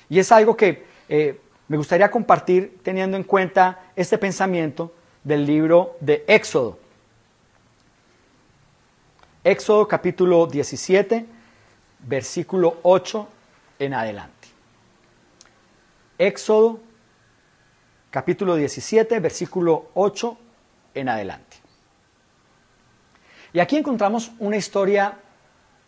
[0.10, 4.94] Y es algo que eh, me gustaría compartir teniendo en cuenta este pensamiento
[5.24, 6.78] del libro de Éxodo.
[9.44, 11.26] Éxodo capítulo 17,
[12.00, 13.28] versículo 8
[13.80, 14.50] en adelante.
[16.18, 16.80] Éxodo
[18.12, 20.38] capítulo 17, versículo 8
[20.94, 21.51] en adelante.
[23.54, 25.18] Y aquí encontramos una historia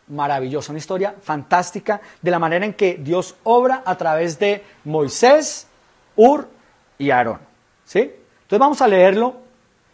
[0.08, 5.67] maravillosa, una historia fantástica de la manera en que Dios obra a través de Moisés,
[6.15, 6.49] Ur
[6.97, 7.39] y Aarón.
[7.86, 7.99] ¿Sí?
[7.99, 9.36] Entonces vamos a leerlo.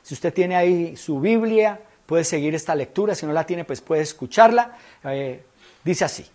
[0.02, 3.14] Si usted tiene ahí su Biblia, puede seguir esta lectura.
[3.14, 4.76] Si no la tiene, pues puede escucharla.
[5.04, 5.44] Eh,
[5.84, 6.26] dice así.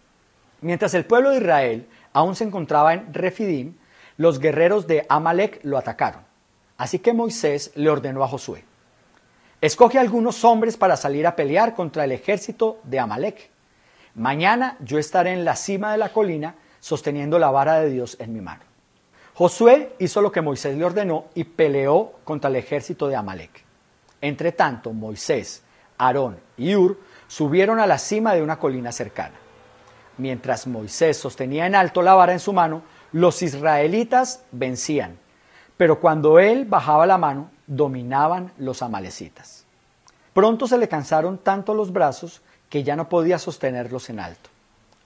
[0.60, 3.74] Mientras el pueblo de Israel aún se encontraba en Refidim,
[4.16, 6.22] los guerreros de Amalek lo atacaron.
[6.76, 8.64] Así que Moisés le ordenó a Josué,
[9.60, 13.50] escoge algunos hombres para salir a pelear contra el ejército de Amalek.
[14.14, 18.32] Mañana yo estaré en la cima de la colina sosteniendo la vara de Dios en
[18.32, 18.62] mi mano.
[19.34, 23.64] Josué hizo lo que Moisés le ordenó y peleó contra el ejército de Amalek.
[24.20, 25.62] Entre tanto, Moisés,
[25.98, 29.34] Aarón y Ur subieron a la cima de una colina cercana.
[30.18, 35.18] Mientras Moisés sostenía en alto la vara en su mano, los israelitas vencían,
[35.76, 39.64] pero cuando él bajaba la mano, dominaban los amalecitas.
[40.32, 44.50] Pronto se le cansaron tanto los brazos que ya no podía sostenerlos en alto.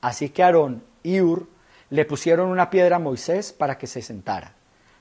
[0.01, 1.47] Así que Aarón y Ur
[1.91, 4.53] le pusieron una piedra a Moisés para que se sentara.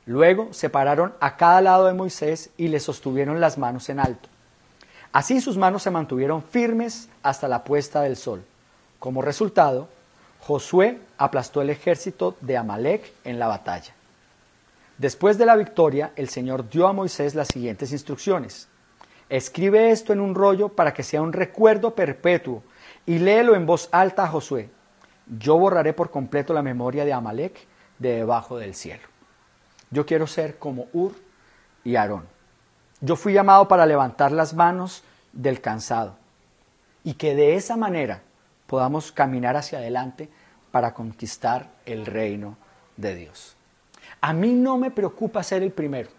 [0.05, 4.29] Luego separaron a cada lado de Moisés y le sostuvieron las manos en alto.
[5.11, 8.43] Así sus manos se mantuvieron firmes hasta la puesta del sol.
[8.99, 9.89] Como resultado,
[10.41, 13.93] Josué aplastó el ejército de Amalek en la batalla.
[14.97, 18.67] Después de la victoria, el Señor dio a Moisés las siguientes instrucciones.
[19.29, 22.63] Escribe esto en un rollo para que sea un recuerdo perpetuo
[23.05, 24.69] y léelo en voz alta a Josué.
[25.27, 27.67] Yo borraré por completo la memoria de Amalek
[27.99, 29.03] de debajo del cielo.
[29.91, 31.13] Yo quiero ser como Ur
[31.83, 32.25] y Aarón.
[33.01, 36.15] Yo fui llamado para levantar las manos del cansado
[37.03, 38.21] y que de esa manera
[38.65, 40.29] podamos caminar hacia adelante
[40.71, 42.57] para conquistar el reino
[42.95, 43.56] de Dios.
[44.21, 46.09] A mí no me preocupa ser el primero.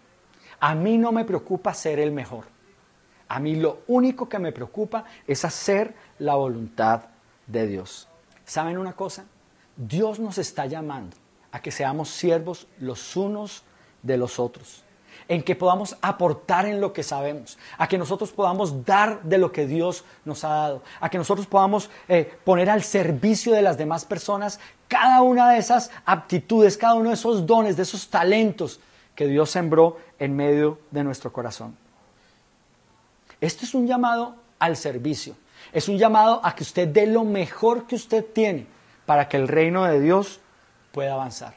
[0.59, 2.45] A mí no me preocupa ser el mejor.
[3.27, 7.03] A mí lo único que me preocupa es hacer la voluntad
[7.47, 8.07] de Dios.
[8.45, 9.25] ¿Saben una cosa?
[9.75, 11.15] Dios nos está llamando
[11.51, 13.63] a que seamos siervos los unos
[14.01, 14.83] de los otros
[15.27, 19.51] en que podamos aportar en lo que sabemos, a que nosotros podamos dar de lo
[19.51, 23.77] que Dios nos ha dado, a que nosotros podamos eh, poner al servicio de las
[23.77, 24.59] demás personas
[24.89, 28.81] cada una de esas aptitudes, cada uno de esos dones, de esos talentos
[29.15, 31.77] que Dios sembró en medio de nuestro corazón.
[33.39, 35.35] Esto es un llamado al servicio,
[35.71, 38.67] es un llamado a que usted dé lo mejor que usted tiene
[39.05, 40.41] para que el reino de Dios
[40.91, 41.55] pueda avanzar.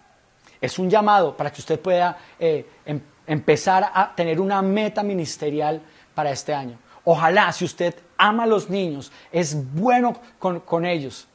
[0.61, 5.83] Es un llamado para que usted pueda eh, em, empezar a tener una meta ministerial
[6.15, 6.79] para este año.
[7.05, 11.27] Ojalá, si usted ama a los niños, es bueno con, ellos,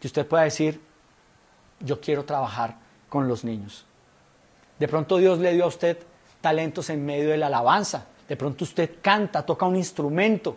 [0.00, 0.80] que usted pueda decir,
[1.84, 2.76] yo quiero trabajar
[3.08, 3.86] con los niños.
[4.78, 5.98] De pronto Dios le dio a usted
[6.40, 8.06] talentos en medio de la alabanza.
[8.28, 10.56] De pronto usted canta, toca un instrumento.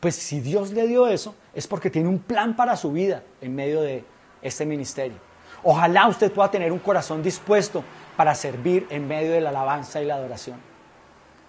[0.00, 3.54] Pues si Dios le dio eso, es porque tiene un plan para su vida en
[3.54, 4.04] medio de
[4.40, 5.18] este ministerio.
[5.62, 7.84] Ojalá usted pueda tener un corazón dispuesto
[8.16, 10.58] para servir en medio de la alabanza y la adoración.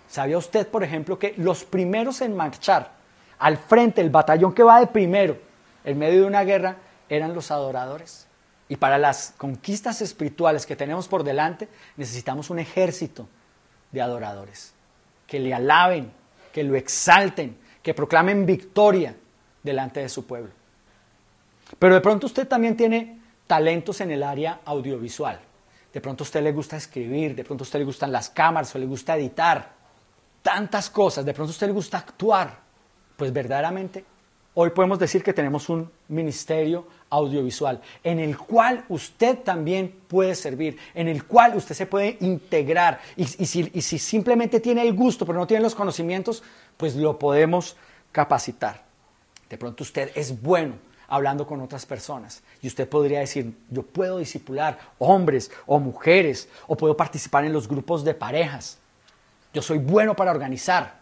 [0.09, 2.91] ¿Sabía usted, por ejemplo, que los primeros en marchar
[3.39, 5.37] al frente, el batallón que va de primero
[5.85, 6.75] en medio de una guerra,
[7.07, 8.27] eran los adoradores?
[8.71, 13.27] Y para las conquistas espirituales que tenemos por delante, necesitamos un ejército
[13.91, 14.73] de adoradores
[15.27, 16.09] que le alaben,
[16.53, 19.13] que lo exalten, que proclamen victoria
[19.61, 20.51] delante de su pueblo.
[21.77, 25.41] Pero de pronto usted también tiene talentos en el área audiovisual
[25.93, 28.73] de pronto a usted le gusta escribir, de pronto a usted le gustan las cámaras
[28.75, 29.73] o le gusta editar,
[30.41, 32.57] tantas cosas, de pronto a usted le gusta actuar,
[33.17, 34.05] pues verdaderamente
[34.53, 40.77] hoy podemos decir que tenemos un ministerio audiovisual en el cual usted también puede servir,
[40.93, 45.39] en el cual usted se puede integrar y, si, si simplemente tiene el gusto pero
[45.39, 46.43] no tiene los conocimientos,
[46.77, 47.75] pues lo podemos
[48.11, 48.83] capacitar.
[49.49, 50.75] De pronto usted es bueno
[51.11, 52.41] hablando con otras personas.
[52.61, 57.67] Y usted podría decir, yo puedo disipular hombres o mujeres, o puedo participar en los
[57.67, 58.77] grupos de parejas.
[59.53, 61.01] Yo soy bueno para organizar.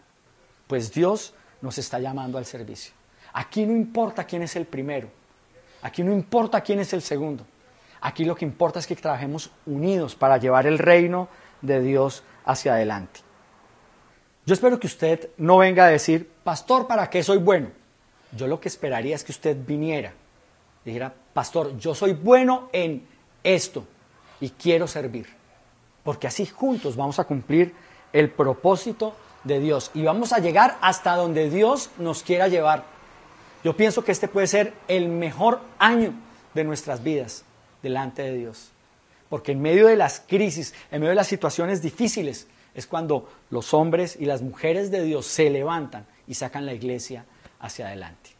[0.66, 2.99] Pues Dios nos está llamando al servicio.
[3.32, 5.08] Aquí no importa quién es el primero.
[5.82, 7.44] Aquí no importa quién es el segundo.
[8.00, 11.28] Aquí lo que importa es que trabajemos unidos para llevar el reino
[11.60, 13.20] de Dios hacia adelante.
[14.46, 17.68] Yo espero que usted no venga a decir, pastor, ¿para qué soy bueno?
[18.32, 20.12] yo lo que esperaría es que usted viniera,
[20.84, 23.06] dijera, pastor, yo soy bueno en
[23.42, 23.84] esto
[24.40, 25.26] y quiero servir,
[26.04, 27.74] porque así juntos vamos a cumplir
[28.12, 29.14] el propósito
[29.44, 32.84] de Dios y vamos a llegar hasta donde Dios nos quiera llevar.
[33.62, 36.14] Yo pienso que este puede ser el mejor año
[36.54, 37.44] de nuestras vidas
[37.82, 38.70] delante de Dios,
[39.28, 43.74] porque en medio de las crisis, en medio de las situaciones difíciles, es cuando los
[43.74, 47.26] hombres y las mujeres de Dios se levantan y sacan la iglesia
[47.58, 48.30] hacia adelante.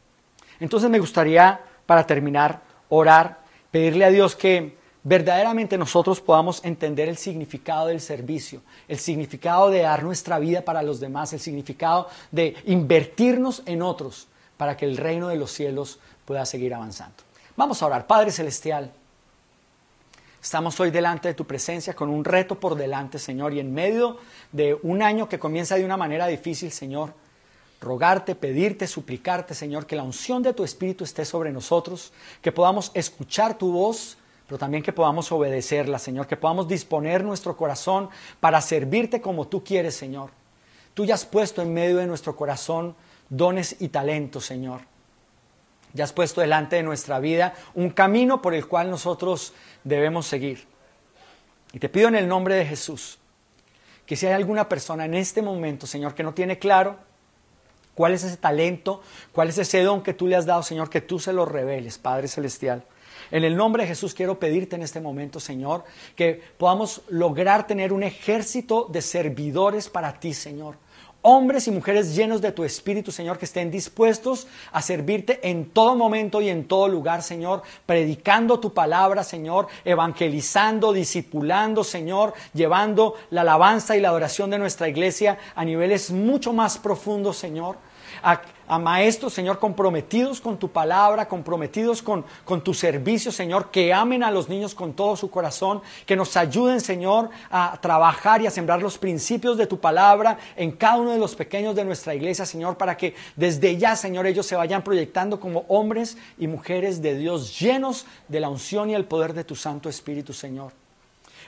[0.59, 7.17] Entonces me gustaría, para terminar, orar, pedirle a Dios que verdaderamente nosotros podamos entender el
[7.19, 12.57] significado del servicio, el significado de dar nuestra vida para los demás, el significado de
[12.65, 14.30] invertirnos en otros
[14.61, 17.17] para que el reino de los cielos pueda seguir avanzando.
[17.57, 18.93] Vamos a orar, Padre Celestial.
[20.43, 24.19] Estamos hoy delante de tu presencia con un reto por delante, Señor, y en medio
[24.53, 27.15] de un año que comienza de una manera difícil, Señor,
[27.81, 32.91] rogarte, pedirte, suplicarte, Señor, que la unción de tu Espíritu esté sobre nosotros, que podamos
[32.93, 38.61] escuchar tu voz, pero también que podamos obedecerla, Señor, que podamos disponer nuestro corazón para
[38.61, 40.29] servirte como tú quieres, Señor.
[40.93, 42.95] Tú ya has puesto en medio de nuestro corazón
[43.31, 44.83] dones y talentos, Señor.
[45.95, 50.67] Ya has puesto delante de nuestra vida un camino por el cual nosotros debemos seguir.
[51.73, 53.19] Y te pido en el nombre de Jesús
[54.05, 56.97] que si hay alguna persona en este momento, Señor, que no tiene claro
[57.95, 59.03] cuál es ese talento,
[59.33, 61.99] cuál es ese don que tú le has dado, Señor, que tú se lo reveles,
[61.99, 62.85] Padre Celestial.
[63.31, 65.85] En el nombre de Jesús quiero pedirte en este momento, Señor,
[66.17, 70.77] que podamos lograr tener un ejército de servidores para ti, Señor
[71.23, 75.95] hombres y mujeres llenos de tu Espíritu, Señor, que estén dispuestos a servirte en todo
[75.95, 83.43] momento y en todo lugar, Señor, predicando tu palabra, Señor, evangelizando, discipulando, Señor, llevando la
[83.43, 87.77] alabanza y la adoración de nuestra iglesia a niveles mucho más profundos, Señor
[88.79, 94.31] maestros, Señor, comprometidos con tu palabra, comprometidos con, con tu servicio, Señor, que amen a
[94.31, 98.83] los niños con todo su corazón, que nos ayuden, Señor, a trabajar y a sembrar
[98.83, 102.77] los principios de tu palabra en cada uno de los pequeños de nuestra iglesia, Señor,
[102.77, 107.59] para que desde ya, Señor, ellos se vayan proyectando como hombres y mujeres de Dios
[107.59, 110.80] llenos de la unción y el poder de tu Santo Espíritu, Señor.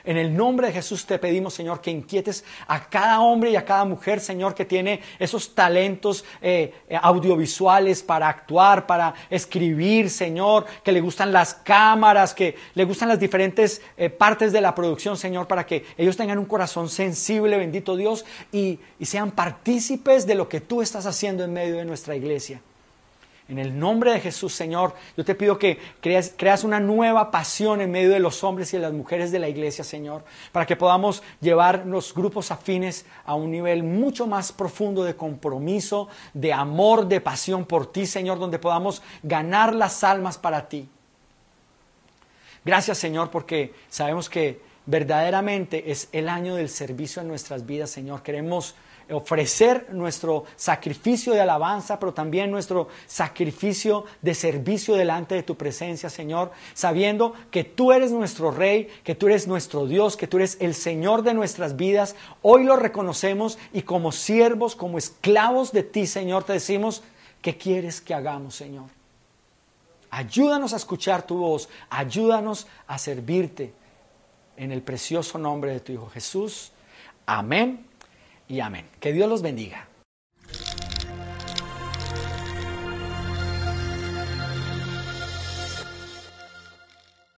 [0.05, 3.63] En el nombre de Jesús te pedimos, Señor, que inquietes a cada hombre y a
[3.63, 10.65] cada mujer, Señor, que tiene esos talentos eh, eh, audiovisuales para actuar, para escribir, Señor,
[10.83, 15.15] que le gustan las cámaras, que le gustan las diferentes eh, partes de la producción,
[15.15, 20.49] Señor, para que ellos tengan un corazón sensible, bendito Dios, y sean partícipes de lo
[20.49, 22.61] que tú estás haciendo en medio de nuestra iglesia.
[23.53, 27.81] En el nombre de Jesús, Señor, yo te pido que creas, creas, una nueva pasión
[27.81, 30.75] en medio de los hombres y de las mujeres de la iglesia, Señor, para que
[30.75, 37.07] podamos llevar los grupos afines a un nivel mucho más profundo de compromiso, de amor,
[37.07, 40.89] de pasión por ti, Señor, donde podamos ganar las almas para ti.
[42.65, 48.23] Gracias, Señor, porque sabemos que verdaderamente es el año del servicio en nuestras vidas, Señor.
[48.23, 48.73] Queremos
[49.13, 56.09] ofrecer nuestro sacrificio de alabanza, pero también nuestro sacrificio de servicio delante de tu presencia,
[56.09, 60.57] Señor, sabiendo que tú eres nuestro Rey, que tú eres nuestro Dios, que tú eres
[60.59, 62.15] el Señor de nuestras vidas.
[62.41, 67.03] Hoy lo reconocemos y como siervos, como esclavos de ti, Señor, te decimos,
[67.41, 68.85] ¿qué quieres que hagamos, Señor?
[70.09, 73.73] Ayúdanos a escuchar tu voz, ayúdanos a servirte
[74.57, 76.71] en el precioso nombre de tu Hijo Jesús.
[77.25, 77.92] Amén
[78.53, 78.85] y amén.
[78.99, 79.87] Que Dios los bendiga.